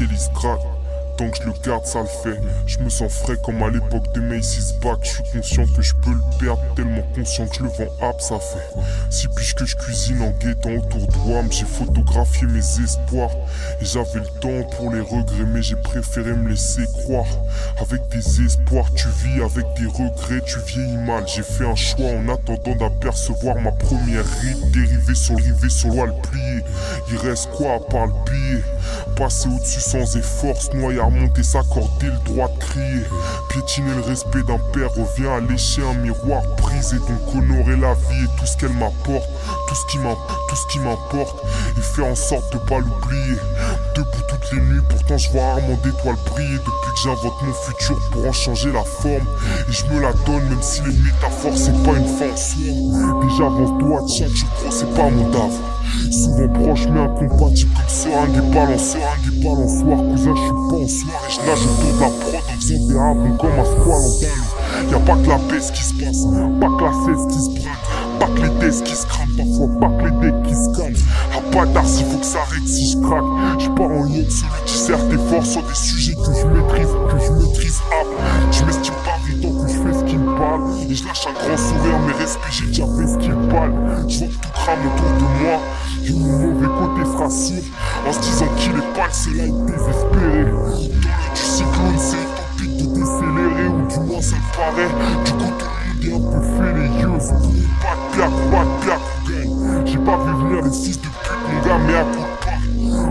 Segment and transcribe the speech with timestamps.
[0.00, 0.77] il se craque pour
[1.18, 2.40] tant que je le garde, ça le fait.
[2.66, 5.00] Je me sens frais comme à l'époque de Macy's Back.
[5.02, 8.20] Je suis conscient que je peux le perdre, tellement conscient que je le vends up,
[8.20, 8.80] ça fait.
[9.10, 13.32] Si puis que je cuisine en guettant autour de WAM, j'ai photographié mes espoirs.
[13.80, 17.26] Et j'avais le temps pour les regrets, mais j'ai préféré me laisser croire.
[17.80, 21.26] Avec des espoirs, tu vis, avec des regrets, tu vieillis mal.
[21.26, 26.12] J'ai fait un choix en attendant d'apercevoir ma première ride dérivée sur le sur le
[26.22, 26.64] plié.
[27.10, 28.12] Il reste quoi à part le
[29.16, 33.04] Passer au-dessus sans effort, se noyer monter, s'accorder le droit de crier.
[33.48, 36.98] Piétiner le respect d'un père revient à lécher un miroir brisé.
[36.98, 39.28] Donc honorer la vie et tout ce qu'elle m'apporte,
[39.68, 39.86] tout ce
[40.72, 41.44] qui m'importe,
[41.76, 43.38] et faire en sorte de pas l'oublier.
[43.98, 47.98] Debout toutes les nuits, pourtant je vois rarement d'étoiles briller depuis que j'invente mon futur
[48.12, 49.26] pour en changer la forme.
[49.68, 54.04] Et je me la donne même si les métaphores c'est pas une fin Déjà avance-toi,
[54.06, 55.50] tiens, tu crois c'est pas mon dave.
[56.12, 59.98] Souvent proche mais incompatible comme seringue et balance, seringue et balançoire.
[59.98, 63.36] Cousin, je suis pas en soirée, je nage autour de la prod en faisant des
[63.36, 66.22] comme un squal en Y'a pas que la baisse qui se passe,
[66.60, 67.67] pas que la cesse qui se.
[68.18, 70.96] Pas les tests qui se crament, parfois pas que les decks qui se calment.
[71.32, 73.24] À d'art, s'il faut que ça arrête si je craque.
[73.58, 76.88] Je pars en ligne, celui qui sert tes forces sur des sujets que je maîtrise,
[77.10, 77.80] que je maîtrise.
[78.52, 80.62] Je m'estime pas tant que je fais ce qu'il me parle.
[80.88, 83.72] Et je lâche un grand sourire, mais respect, j'ai déjà fait ce qu'il parle.
[84.08, 85.60] Je vois que tout crame autour de moi.
[86.04, 87.64] Et mon mauvais côté sera sourd.
[88.06, 90.44] En se disant qu'il est pas c'est là désespéré.
[90.50, 94.88] Dans le du cyclone, c'est utopique de décélérer, ou du moins ça me paraît.
[95.24, 97.32] Du coup, tout un peu fainéeuse.
[97.82, 101.96] Pas de pas de J'ai pas vu venir les fils de pute, mon gars, mais
[101.96, 102.48] à coup de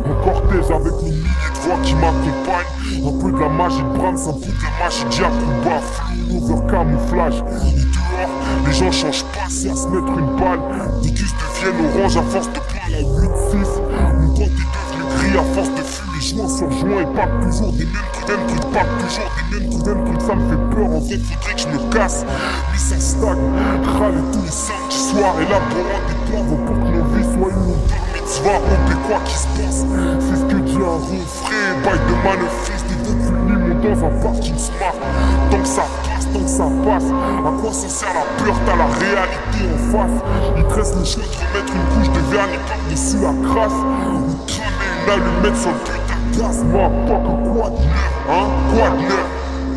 [0.08, 3.08] en cortège avec une milliers de voix qui m'accompagnent.
[3.08, 5.81] Un peu de la magie de Brahms, un peu de la magie d'Yakuba.
[6.31, 7.44] Over camouflage.
[7.75, 8.34] Et dehors,
[8.66, 10.62] les gens changent pas, c'est à se mettre une balle.
[11.04, 13.06] Des cuisses deviennent orange à force de prendre la 8-6.
[14.19, 15.84] Mon compte est devenu gris à force de
[16.22, 17.94] joint sur joint et parle toujours des mêmes
[18.28, 20.22] mêmes trucs, parle toujours des mêmes mêmes trucs.
[20.22, 22.26] Ça me fait peur, en fait, faudrait que je me casse.
[22.72, 23.38] Mais ça stagne,
[24.00, 25.36] râle tous les samedis soirs.
[25.42, 29.20] Et là, pour rendre des plans, pour que nos vies soient une mitzvah, on quoi
[29.26, 29.86] qui se passe?
[30.20, 33.18] C'est ce que dit un refrain, bail de manifeste, des deux
[33.48, 34.98] mon dans un parking smart.
[35.50, 37.10] Tant que ça passe, tant que ça passe,
[37.46, 40.18] à quoi ça sert la peur, t'as la réalité en face.
[40.58, 43.80] Il te reste le choix de remettre une couche de vernis par-dessus la crasse,
[44.12, 46.06] ou traîner une allumette sur le
[46.38, 49.25] putain que quoi de neuf, hein, quoi de neuf,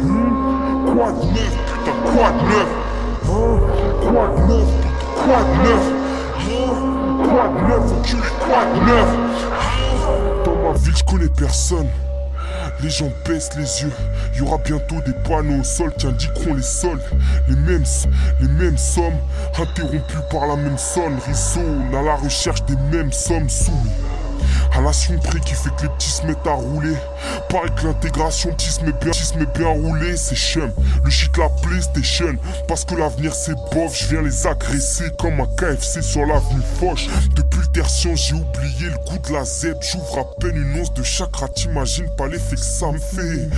[0.02, 0.94] hmm?
[0.94, 2.68] quoi de neuf, putain, quoi de neuf,
[3.24, 3.56] hein,
[4.02, 4.68] quoi de neuf,
[5.14, 5.84] quoi de neuf,
[6.38, 6.80] hein?
[7.24, 9.10] Quoi de neuf, enculé, quoi de neuf
[10.44, 11.88] Dans ma ville, je connais personne.
[12.82, 13.92] Les gens baissent les yeux,
[14.38, 17.00] y aura bientôt des panneaux au sol qui indiqueront les soldes.
[17.48, 17.84] Les mêmes,
[18.40, 19.18] les mêmes sommes,
[19.58, 20.78] interrompues par la même.
[20.78, 21.18] Sonne
[21.94, 23.90] à la recherche des mêmes sommes soumis.
[24.72, 26.96] À la prix qui fait que les petits se mettent à rouler.
[27.48, 30.70] Pareil que l'intégration qui se met bien, qui se met bien rouler, c'est chum.
[31.04, 32.36] Le shit la PlayStation.
[32.68, 37.08] Parce que l'avenir c'est bof, je viens les agresser comme un KFC sur l'avenue Foch.
[38.14, 39.76] J'ai oublié le goût de la zeb.
[39.80, 43.48] J'ouvre à peine une once de chakra, t'imagines pas l'effet que ça me fait.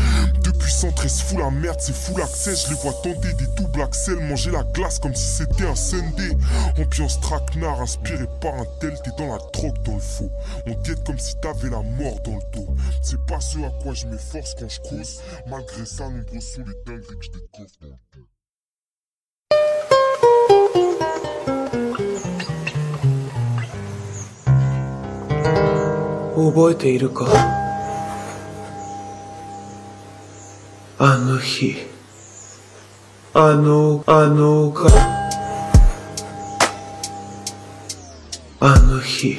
[0.43, 2.55] Depuis 113 fou la merde, c'est fou l'accès.
[2.55, 6.37] Je les vois tenter des doubles axels, manger la glace comme si c'était un Sunday.
[6.79, 10.31] Ambiance traquenard inspiré par un tel, t'es dans la drogue dans le faux.
[10.67, 12.75] On comme si t'avais la mort dans le dos.
[13.03, 15.21] C'est pas ce à quoi je m'efforce quand je cause.
[15.49, 17.99] Malgré ça, nombreux sont les dingueries que je découvre.
[26.35, 27.27] 覚えているか？
[30.99, 31.77] あの日。
[33.35, 34.91] あのあのが。
[38.61, 39.37] あの日。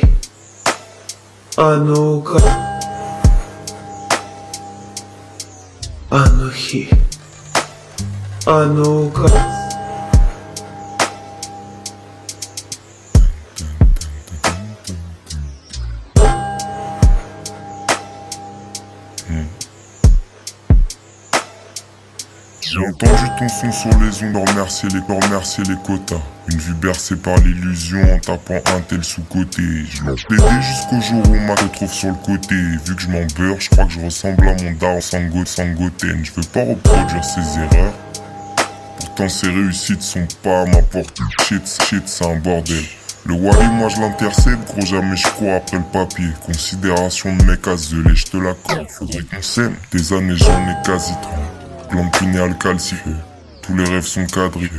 [1.58, 2.40] あのが。
[6.10, 6.88] あの日。
[8.46, 9.63] あのが。
[23.50, 26.22] Son sur les ondes, remercier les, remercier les quotas.
[26.50, 29.62] Une vue bercée par l'illusion en tapant un tel sous-côté.
[29.90, 32.56] Je l'ai pété jusqu'au jour où on m'a retrouve sur le côté.
[32.56, 36.24] Vu que je m'en beurre, je crois que je ressemble à mon daron sango sangoten.
[36.24, 37.94] Je veux pas reproduire ses erreurs.
[39.00, 41.20] Pourtant ses réussites sont pas ma porte.
[41.44, 42.84] Shit, shit, c'est un bordel.
[43.26, 46.28] Le Wally, moi je l'intercède, gros jamais je crois après le papier.
[46.46, 48.90] Considération de mec à je te l'accorde.
[48.90, 49.76] Faudrait qu'on s'aime.
[49.94, 51.90] Des années j'en ai quasi 30.
[51.90, 53.14] Glande pinéale calcifiée.
[53.64, 54.70] Tous les rêves sont quadrillés.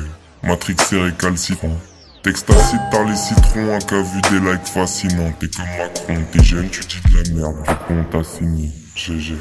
[0.42, 1.76] Matrix récalcitrant.
[2.22, 5.32] Texte acide par les citrons, un cas vu des likes fascinants.
[5.40, 7.56] T'es comme Macron, t'es jeune, tu dis de la merde,
[7.88, 9.36] on t'a signé GG.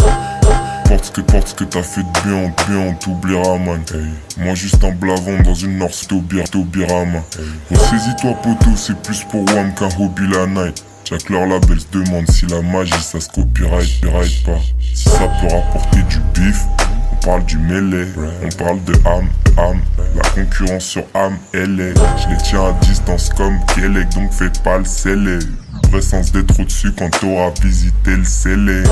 [0.85, 3.83] Porte ce que porte ce que t'as fait de bien, bien, t'oublieras man.
[4.37, 7.21] Moi juste un blavon dans une North Taubira, Taubira man.
[7.69, 10.85] Ressaisis-toi poteau, c'est plus pour Wam qu'un hobby la night.
[11.05, 14.59] Jack leur label se demande si la magie ça se copyright, copyright pas.
[14.93, 16.59] Si ça peut rapporter du bif,
[17.23, 18.07] parle du mêlée,
[18.43, 19.79] on parle de âme, âme.
[20.15, 21.93] La concurrence sur âme, elle est.
[22.21, 25.39] Je les tiens à distance comme Kelek, donc fais pas le scellé.
[25.89, 28.83] Vrai sens d'être au-dessus quand t'auras visité le scellé.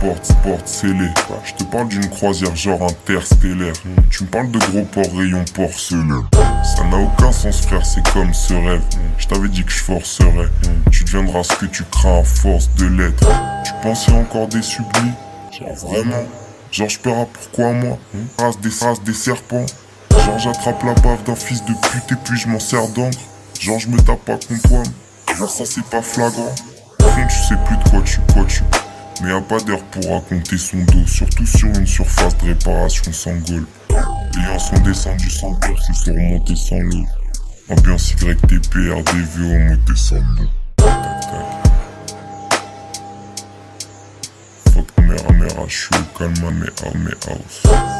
[0.00, 1.08] Porte, porte, scellé.
[1.44, 3.74] Je te parle d'une croisière genre interstellaire.
[4.10, 6.28] Tu me parles de gros ports rayons porcelain.
[6.64, 8.82] Ça n'a aucun sens, frère, c'est comme ce rêve.
[9.18, 10.48] Je t'avais dit que je forcerais.
[10.90, 13.26] Tu deviendras ce que tu crains à force de l'être.
[13.64, 15.12] Tu pensais encore des sublis?
[15.58, 16.24] Genre vraiment?
[16.72, 17.98] Genre je paierai pourquoi moi?
[18.38, 19.66] Race des races des serpents.
[20.10, 23.18] Genre j'attrape la bave d'un fils de pute et puis je m'en sers d'encre
[23.60, 24.82] Genre je me tape pas contre toi
[25.36, 26.54] Genre ça c'est pas flagrant.
[27.00, 28.62] Au fond tu sais plus de quoi tu quoi tu.
[29.22, 33.34] Mais y'a pas d'air pour raconter son dos Surtout sur une surface de réparation sans
[33.46, 33.66] goal
[34.34, 37.04] Les sont descendus sans peur, c'est sont remontés sans l'eau
[37.68, 39.94] Ambiance YTP, RDV, on montait
[45.12, 47.92] mir alle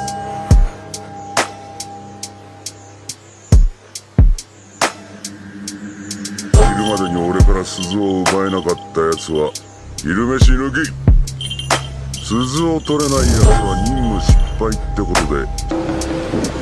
[6.92, 9.50] までに俺から鈴を奪えなかったやつは
[9.96, 10.92] 昼飯抜き
[12.22, 16.61] 鈴を取れないやつは任務失敗ってことで。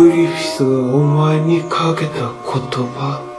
[0.00, 2.32] グリフィスがお前にかけた言
[2.88, 3.29] 葉。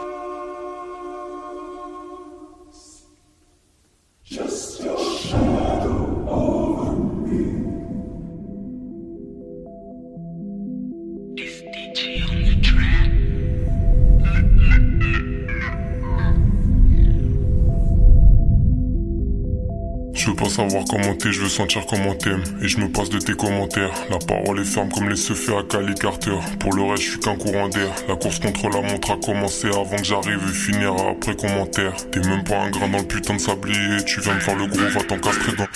[21.29, 22.43] Je veux sentir comment t'aimes.
[22.63, 23.91] Et je me passe de tes commentaires.
[24.09, 26.37] La parole est ferme comme les se à Cali Carter.
[26.59, 27.89] Pour le reste je suis qu'un courant d'air.
[28.07, 31.93] La course contre la montre a commencé avant que j'arrive et finira après commentaire.
[32.11, 34.03] T'es même pas un grain dans le putain de sablier.
[34.05, 35.67] Tu viens de faire le gros, va t'encastrer dans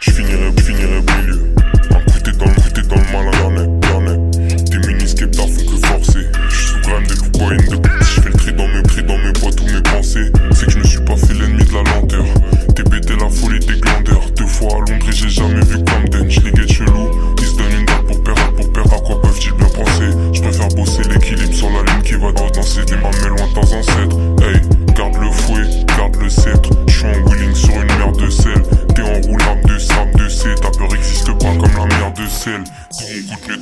[0.00, 1.54] Je finirai, je finirai milieu
[1.90, 5.86] Un coup t'es dans le coup t'es dans le mal est Tes mini-skepta font que
[5.86, 7.93] forcer Je sous gramme des loups de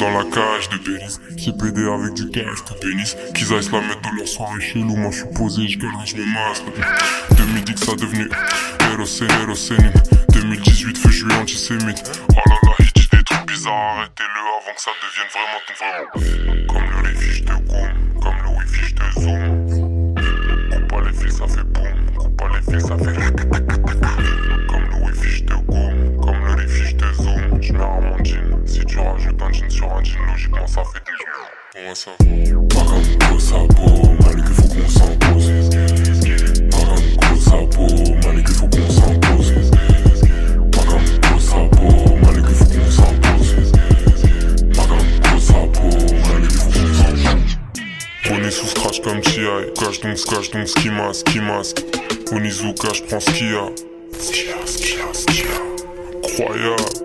[0.02, 3.16] dans la cage de Bélis J'ai pédé avec du cash de pénis.
[3.35, 4.97] Qu'ils aillent se la mettre dans leur soirée chelou.
[4.97, 6.64] Moi je suis posé, je galère, je me masque.
[7.37, 8.28] 2010 ça devenu
[8.92, 9.92] Hérocène, Hérocène
[10.32, 12.02] 2018 feu juillet antisémite.
[12.30, 13.99] Oh là là, il dit des trucs bizarres.
[13.99, 16.11] Arrêtez-le avant que ça devienne vraiment ton vraiment
[16.68, 20.14] Comme le je te goûte Comme le wifi je te zoom.
[20.71, 21.99] Coupe pas les fils ça fait boum.
[22.16, 23.01] Coupe pas les fils ça fait
[29.73, 35.49] sur un jean Logiquement ça fait des jours ça Beau Malik il faut qu'on s'impose
[36.71, 38.91] Beau Malik il faut qu'on s'impose Beau Malik il faut qu'on
[41.38, 43.57] s'impose Beau Malik il faut qu'on s'impose
[48.45, 49.73] est sous scratch comme T.I.
[49.75, 51.85] Cache donc, cache donc, ski mask, ski mask.
[52.33, 53.69] Onizuka, je prends ce qu'il y a.
[54.19, 56.45] Ce qu'il y a, ce qu'il y a, ce qu'il y a.
[56.45, 57.01] Incroyable.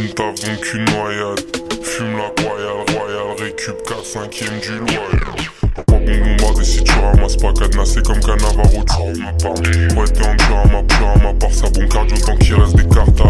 [0.00, 1.40] Une taf donc une noyade.
[1.82, 4.30] Fume la royale, royale, récup 4 5
[4.62, 5.20] du loyal.
[5.86, 9.52] Pas bon bombarder si tu ramasses pas cadenassé comme Canavaro, tu rends ma part.
[9.52, 12.54] Ouais, t'es en dur à ma pure à ma part, ça bon cardio tant qu'il
[12.54, 13.29] reste des cartes à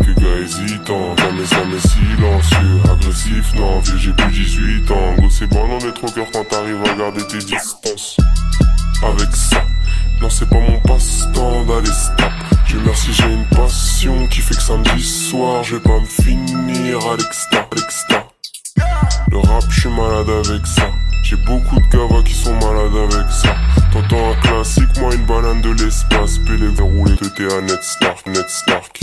[0.00, 5.14] Quelques gars hésitants, jamais jamais silencieux, agressif, non, vieux j'ai plus 18 ans.
[5.18, 8.16] Go c'est bon, on est trop cœur quand t'arrives à garder tes distances.
[9.02, 9.62] Avec ça,
[10.20, 12.30] non c'est pas mon passe-temps d'aller stop.
[12.66, 16.98] Dieu merci j'ai une passion qui fait que samedi soir je vais pas me finir
[17.04, 17.68] à l'exta,
[19.30, 20.88] Le rap je suis malade avec ça
[21.24, 23.56] J'ai beaucoup de gavas qui sont malades avec ça
[23.92, 26.38] T'entends un classique, moi une banane de l'espace
[26.80, 28.99] roulés de t'es à Net Stark, Net Stark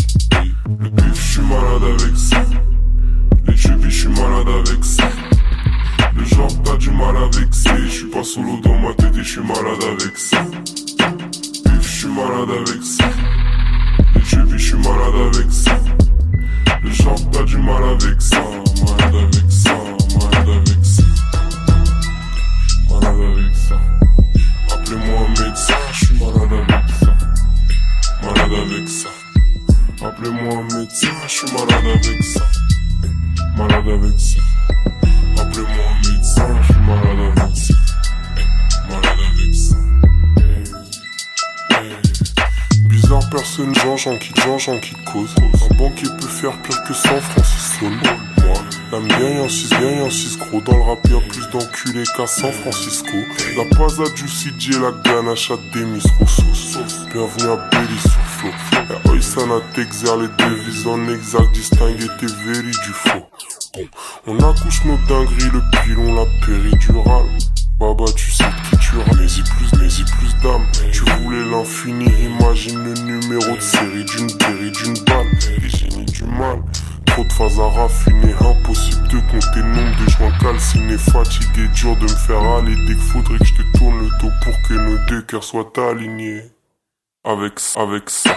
[1.39, 2.43] Avec ça
[3.47, 5.09] Les malade avec ça
[6.15, 9.23] Le genre t'as du mal à vexer Je suis pas solo dans ma tête et
[9.23, 10.43] je suis malade avec ça
[11.65, 13.05] Bif je suis malade avec ça
[14.29, 15.79] je vis, je suis malade avec ça.
[16.83, 19.73] Le genre t'as du mal avec ça, malade avec ça,
[20.19, 21.03] malade avec ça.
[22.89, 23.79] Malade avec ça.
[24.73, 25.73] Appelez-moi un médecin,
[30.27, 32.41] Appelez-moi un médecin, je suis malade avec ça.
[33.55, 34.39] Malade avec ça.
[35.37, 37.73] Appelez-moi un médecin, je suis malade avec ça.
[38.89, 39.75] Malade avec ça.
[42.89, 45.33] Bizarre personne, Jean-Jean qui, Jean-Jean qui cause.
[45.39, 47.85] Un banquier peut faire pire que San Francisco.
[48.91, 50.59] L'âme bien en 6, bien en 6 gros.
[50.59, 53.15] Dans le rap, y'a plus d'enculés qu'à San Francisco.
[53.55, 56.43] La paz à Juicy J, la ganache à Demis Rousseau.
[57.13, 58.76] Bienvenue à Belly sur Flow.
[59.17, 63.25] Et Oisana t'exerce les devises en exact, distinguer tes véris du faux.
[64.27, 67.25] On accouche nos dingueries, le pilon, la péridurale.
[67.79, 70.67] Baba, tu sais qui tu as, mais y plus, mais y plus d'âme.
[70.91, 75.25] Tu voulais l'infini, imagine le numéro de série d'une péri d'une balle.
[75.63, 76.61] Les génies du mal.
[77.07, 82.03] Trop de phases à raffiner, impossible de compter nombre de joints calcinés, fatigué, dur de
[82.03, 84.97] me faire aller dès qu'il faudrait que je te tourne le dos pour que nos
[85.07, 86.43] deux cœurs soient alignés.
[87.23, 88.35] Avec, avec ça.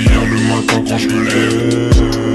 [0.00, 2.29] prière le matin quand je me lève.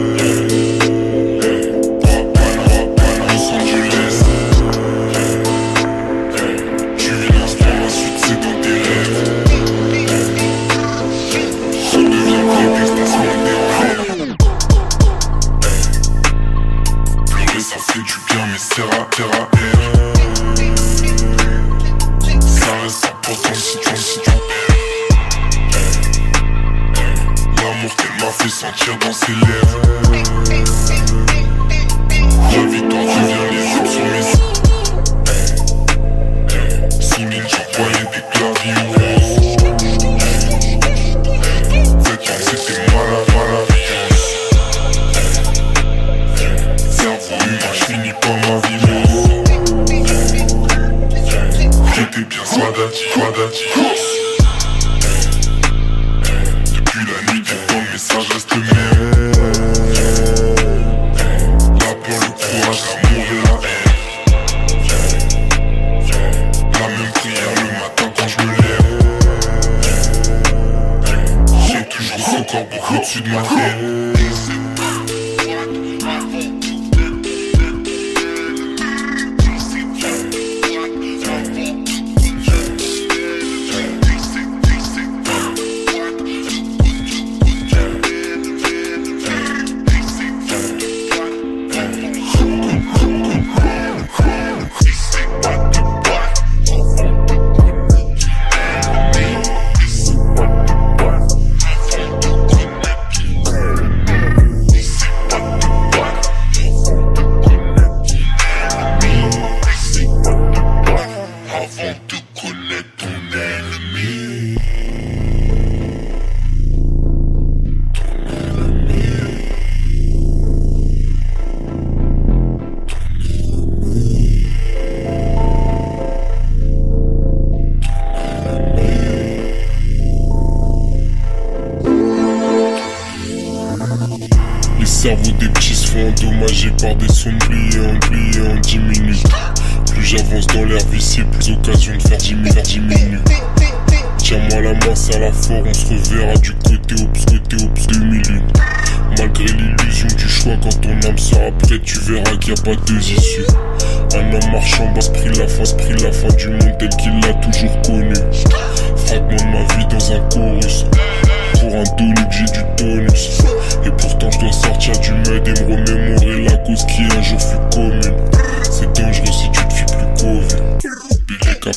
[58.24, 59.15] just que me ves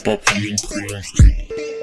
[0.09, 1.78] stop feeling plastic.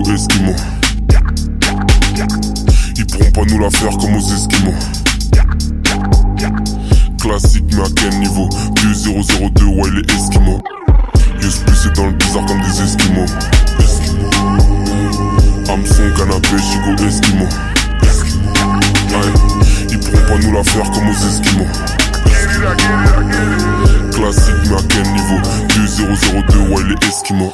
[0.00, 0.56] esquimaux.
[2.96, 4.74] Ils pourront pas nous la faire comme aux esquimaux.
[7.20, 8.48] Classique, mais à quel niveau?
[8.76, 10.60] Du 002, ouais, les esquimaux.
[11.42, 13.26] Yes, plus dans le bizarre comme des esquimaux.
[15.68, 17.48] Hameçon, canapé, chico, esquimaux.
[19.10, 19.32] Ouais.
[19.90, 21.68] Ils pourront pas nous la faire comme aux esquimaux.
[24.10, 25.38] Classique, mais à quel niveau?
[25.68, 27.52] Du 002, ouais, les esquimaux.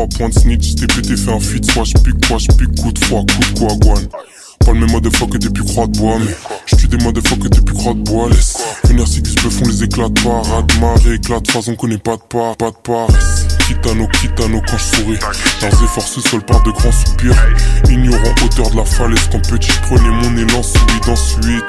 [0.00, 2.98] 3 points de snitch, t'es pété, fait un feed, soit j'pique, quoi j'pique, coup de
[3.04, 4.00] froid, coup de quoi, guan.
[4.64, 6.34] Pas le même mode de fois que t'es plus croix de bois, mais
[6.66, 8.58] j'tue des modes de fois que t'es plus croix de bois, laisse.
[8.84, 12.22] Venir si se font les éclats de parade, marée, éclat de façon connaît pas de
[12.22, 13.46] part, pas de paresse.
[13.66, 15.18] Kitano, kitano quand je souris.
[15.60, 17.36] Dans efforts sous-sol par de grands soupirs.
[17.88, 21.64] Ignorant hauteur de la falaise, quand petit prenais mon élan, ensuite, ensuite.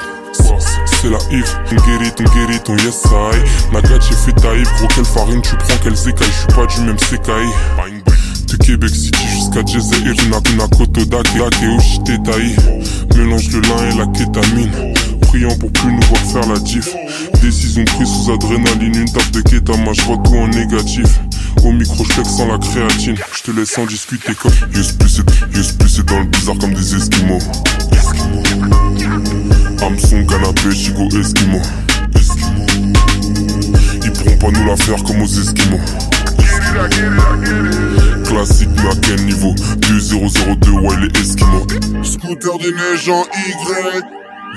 [1.02, 1.56] C'est la if.
[1.68, 3.72] Ton guérit, ton guérit, ton yes I.
[3.72, 6.80] Nagat, j'ai fait taïf, gros quelle farine tu prends, quelle écailles, je suis pas du
[6.82, 7.48] même sécaille.
[8.48, 13.16] De Québec City jusqu'à Jeze et Runa, Koto, Dake, Dake, Oshite.
[13.16, 16.94] Mélange le lin et la kétamine priant pour plus nous voir faire la diff.
[17.42, 21.20] Décision prise sous adrénaline, une taf de kétama, je tout en négatif.
[21.64, 23.16] Au micro, je sans la créatine.
[23.32, 27.38] Je te laisse en discuter comme Yus plus c'est dans le bizarre comme des esquimaux.
[29.80, 31.62] Hamson, canapé, chigo, esquimaux.
[34.04, 35.80] Ils pourront pas nous la faire comme aux esquimaux.
[38.24, 39.54] Classique, mais à quel niveau?
[39.76, 41.66] 2002, ouais, les esquimaux.
[42.02, 44.02] Scooter des neiges en Y.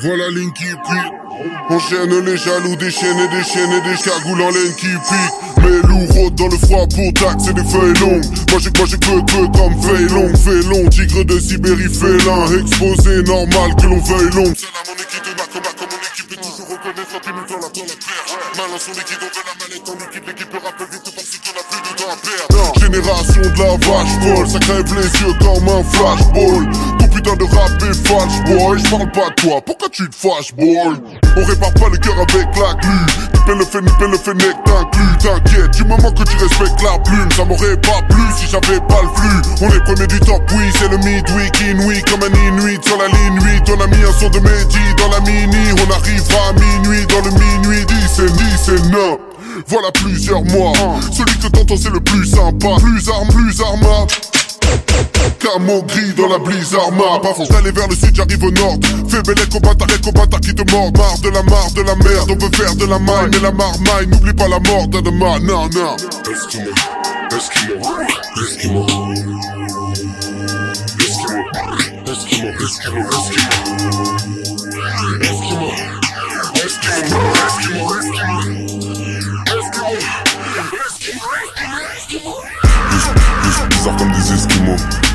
[0.01, 1.24] Voilà Linky Pit.
[1.69, 5.45] Enchaîne les jaloux, déchaîne des chaînes et des cagoules en laine qui piquent.
[5.57, 8.23] Mais loup dans le froid pour taxer des feuilles longues.
[8.51, 12.45] Moi j'ai moi j'ai que que comme feuille longue, fait long, tigre de Sibérie félin.
[12.59, 14.53] Exposé, normal que l'on veuille long.
[14.55, 17.59] C'est là mon équipe de combat comme mon équipe est toujours reconnaissante, il nous dans
[17.59, 18.39] la dans la paire.
[18.55, 21.55] Mal en son équipe, on veut la mallette en liquide, l'équipe rappelle vite parce qu'on
[21.55, 22.79] a plus de temps à perdre.
[22.79, 27.71] Génération de la vache folle, ça crève les yeux comme un flashball putain de rap
[28.45, 28.79] boy.
[28.79, 30.95] J'parle pas de toi, pourquoi tu te fâches boy?
[31.37, 32.99] On répare pas le cœur avec la glu.
[33.45, 37.31] Paies le fait, paie le fennec t'inclus T'inquiète, du moment que tu respectes la plume
[37.35, 39.41] Ça m'aurait pas plu si j'avais pas le flux.
[39.61, 43.07] On est premier du top, oui c'est le midweek Inouï comme un inuit sur la
[43.07, 45.73] ligne 8 On a mis un son de Mehdi dans la mini.
[45.73, 49.17] On arrivera à minuit dans le minuit 10 et 10 et 9
[49.67, 50.73] voilà plusieurs mois.
[51.11, 52.75] Celui que t'entends c'est le plus sympa.
[52.77, 54.05] Plus arme, plus arma
[55.39, 58.77] Camo gris dans la blizzard map Pas fond d'aller vers le sud, j'arrive au nord.
[59.09, 62.31] Fais belle combattants, les combattants qui te mordent Marre de la marre de la merde,
[62.31, 63.29] on veut faire de la maille.
[63.31, 65.39] Mais la marmaille, n'oublie pas la mort de demain.
[65.39, 65.95] Non, non.
[66.31, 66.71] Eskimo,
[67.35, 67.75] Eskimo,
[68.41, 68.85] Eskimo.
[70.99, 71.39] Eskimo,
[72.11, 73.01] Eskimo, Eskimo,
[75.21, 75.71] Eskimo
[76.65, 77.05] Eskimo,
[77.55, 77.89] Eskimo,
[81.95, 82.33] Eskimo,
[83.71, 85.14] bizarre comme des esquimaux.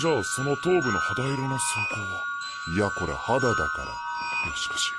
[0.00, 2.24] じゃあその頭部の肌色の装甲は。
[2.72, 3.84] いやこれ肌だから。
[4.46, 4.94] いやしかし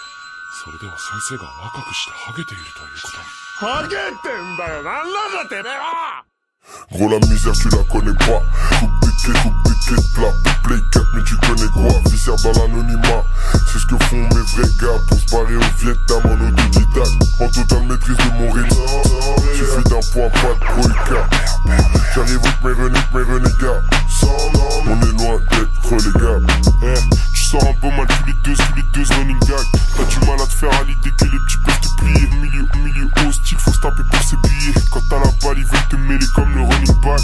[0.52, 3.18] それでは先生が若くしてハゲているということ。
[3.18, 3.51] に。
[3.62, 4.82] ハゲてんだよ。
[4.82, 6.31] なんなんだてめえは。
[6.92, 8.42] Gros la misère tu la connais pas.
[8.80, 12.00] Coupe des quais, coupe des plat Play 4 mais tu connais quoi?
[12.12, 13.24] Viscère dans l'anonymat.
[13.72, 17.24] C'est ce que font mes vrais gars Pour se barrer au Vietnam en autodidacte.
[17.40, 18.76] En totale maîtrise de mon rythme.
[19.56, 21.30] Suffit d'un point pas de troïka
[22.14, 23.82] J'arrive avec mes renégats, mes renégats
[24.88, 26.54] On est loin d'être gars.
[26.84, 29.66] Eh, Tu sors un peu mal tous les deux, tous les deux running gag.
[29.96, 32.28] T'as du mal à te faire à l'idée que les petits peuvent te plier.
[32.42, 35.88] Milieu, milieu hostile, faut se taper pour ses billets Quand t'as la balle, ils veulent
[35.90, 37.22] te mêler comme le running back.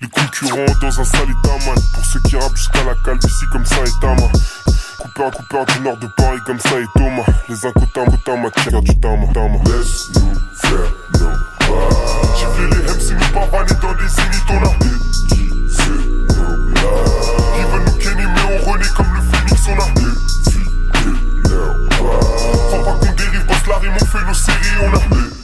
[0.00, 1.78] Les concurrents dans un sale état man.
[1.94, 4.28] Pour ceux qui rappent jusqu'à la calvitie comme ça et Tama
[4.98, 7.24] Coupeur coupeur du nord de Paris comme ça et Thomas.
[7.48, 9.26] Les incotins, cotins, matière du Tama
[9.64, 11.30] Laisse-nous faire nos
[11.66, 12.06] pas.
[12.36, 14.72] Fait les MC, nous pas vanner dans des zéniths On a
[15.28, 15.88] déguisé
[16.36, 16.90] nos là
[17.58, 20.64] Ils veulent nous kenner mais on renaît comme le phoenix On a défilé
[21.48, 22.20] leur pas.
[22.70, 25.35] Faut pas qu'on dérive, boss la rime, on fait nos séries On a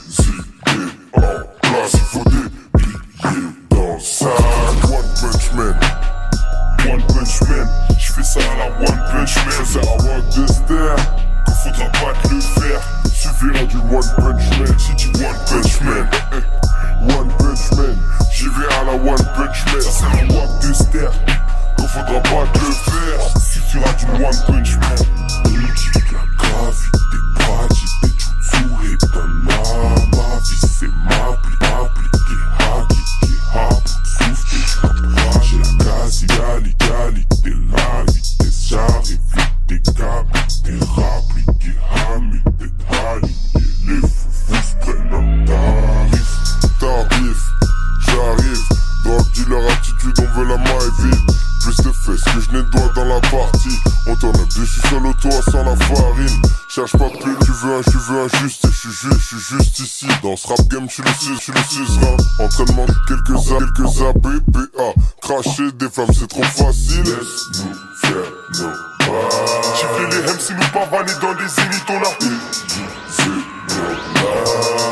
[57.81, 60.07] tu veux un juste, je suis juste, je suis juste ici.
[60.21, 61.99] Dans ce rap game, je suis le 6, je suis le 6
[62.39, 64.93] Entraînement, quelques A, quelques A, BPA.
[65.21, 67.03] Cracher des flammes, c'est trop facile.
[67.03, 69.29] Laisse-nous faire nos pas.
[69.75, 71.93] Chiffrer les MC, nous pavaner dans les zéniths, on.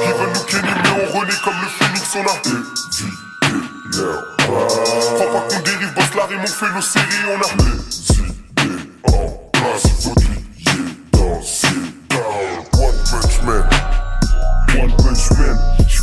[0.04, 2.34] Ils veulent nous kenner, mais on comme le phoenix, on a.
[2.50, 3.12] Éviter
[3.98, 4.24] leur.
[4.38, 7.48] Crois pas qu'on dérive, boss la rime, on fait nos séries, on a.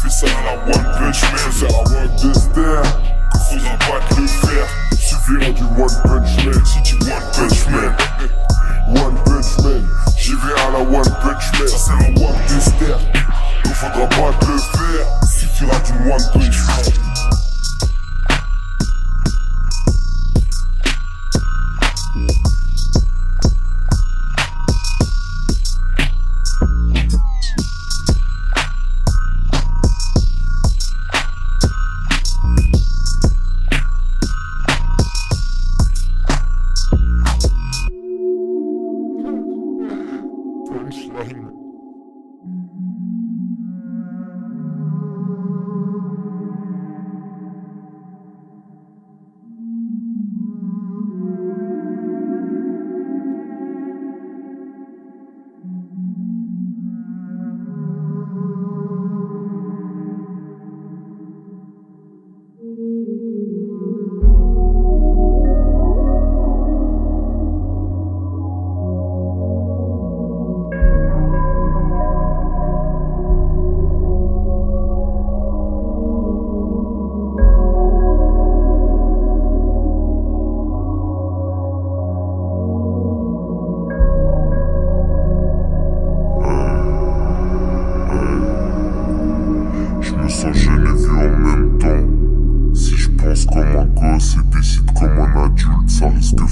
[0.09, 1.40] J'fais ça à la one punch man.
[1.53, 2.83] C'est à one de ster.
[3.51, 4.66] Qu'il faudra pas te le faire.
[4.99, 6.64] Suffira du one punch man.
[6.64, 7.94] Si tu one punch man.
[8.88, 9.87] One punch man.
[10.16, 11.68] J'y vais à la one punch man.
[11.68, 12.99] Ça c'est la one de ster.
[13.62, 15.29] Qu'il faudra pas te le faire.
[15.29, 17.08] Suffira du one punch man.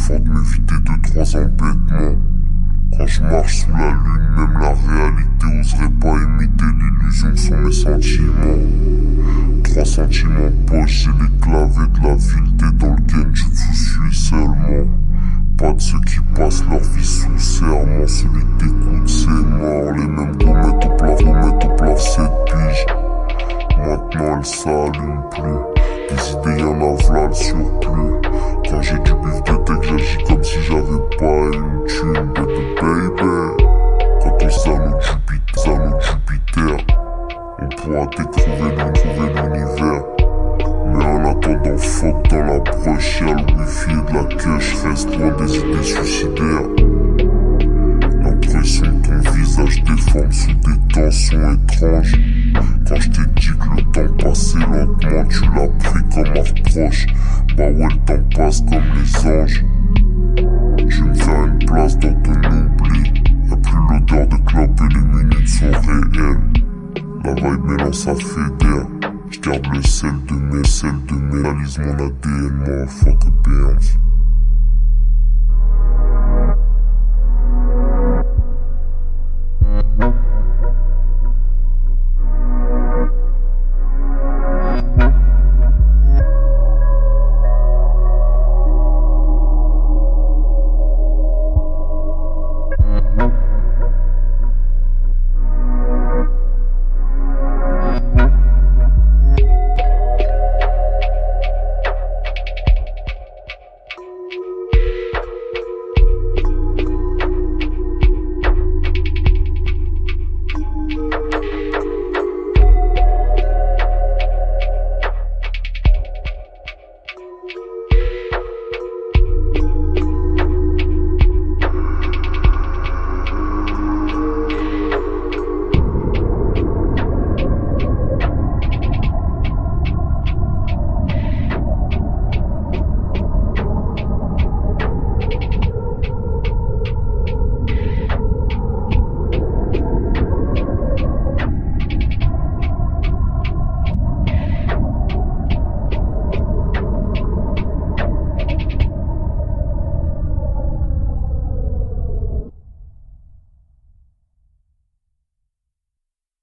[0.07, 2.06] Fort de m'éviter deux, trois embêtements.
[42.37, 46.69] Dans la broche, y'a le wifi de la cash, reste loin des idées suicidaires.
[48.23, 52.15] L'impression que ton visage déforme sous des tensions étranges.
[52.87, 57.07] Quand je t'ai dit que le temps passait lentement, tu l'as pris comme un reproche.
[57.57, 59.65] Bah ouais, le temps passe comme les anges.
[60.89, 63.13] Je me faire une place dans ton oubli.
[63.49, 66.41] Y'a plus l'odeur de clope et les minutes sont réelles.
[67.25, 68.96] La vibe mélange ça fédère.
[69.31, 73.99] Je garde le sel de mes, sel de mes, réalise mon ADN, motherfucker, bounce.